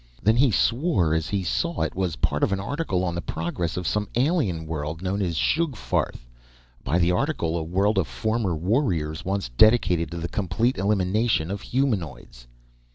[0.23, 3.77] Then he swore as he saw it was part of an article on the progress
[3.77, 6.25] of some alien world known as Sugfarth
[6.83, 11.61] by the article, a world of former warriors, once dedicated to the complete elimination of
[11.61, 12.47] humanoids!